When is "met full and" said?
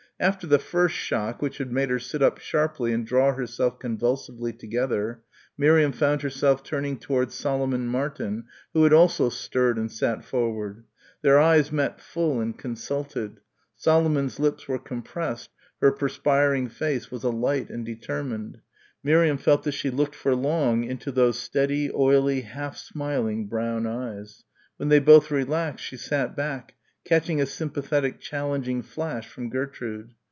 11.71-12.55